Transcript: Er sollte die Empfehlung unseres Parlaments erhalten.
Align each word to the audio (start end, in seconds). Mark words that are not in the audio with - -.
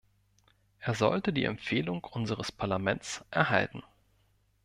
Er 0.79 0.95
sollte 0.95 1.31
die 1.31 1.43
Empfehlung 1.43 2.03
unseres 2.03 2.51
Parlaments 2.51 3.23
erhalten. 3.29 3.83